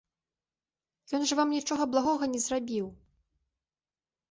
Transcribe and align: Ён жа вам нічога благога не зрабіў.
Ён 1.17 1.21
жа 1.33 1.37
вам 1.41 1.53
нічога 1.57 1.83
благога 1.93 2.23
не 2.33 2.41
зрабіў. 2.49 2.85